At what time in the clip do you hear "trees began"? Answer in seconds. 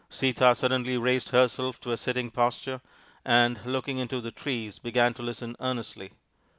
4.31-5.13